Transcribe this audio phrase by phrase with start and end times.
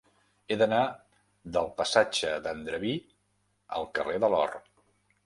[0.53, 0.77] He d'anar
[1.57, 2.95] del passatge d'Andreví
[3.81, 4.57] al carrer de l'Or.